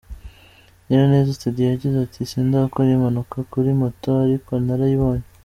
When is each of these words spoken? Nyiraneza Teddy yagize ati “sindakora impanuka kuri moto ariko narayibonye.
Nyiraneza 0.85 1.37
Teddy 1.41 1.61
yagize 1.71 1.95
ati 2.05 2.19
“sindakora 2.29 2.89
impanuka 2.95 3.37
kuri 3.51 3.69
moto 3.81 4.09
ariko 4.25 4.51
narayibonye. 4.65 5.25